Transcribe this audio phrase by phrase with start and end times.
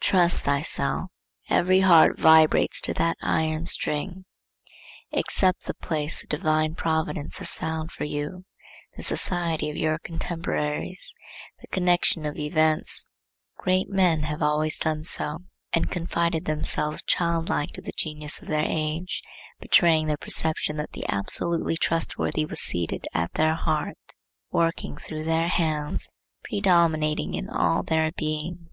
[0.00, 1.10] Trust thyself:
[1.48, 4.24] every heart vibrates to that iron string.
[5.12, 8.44] Accept the place the divine providence has found for you,
[8.96, 11.14] the society of your contemporaries,
[11.60, 13.06] the connection of events.
[13.56, 18.64] Great men have always done so, and confided themselves childlike to the genius of their
[18.66, 19.22] age,
[19.60, 24.16] betraying their perception that the absolutely trustworthy was seated at their heart,
[24.50, 26.08] working through their hands,
[26.42, 28.68] predominating in all their being.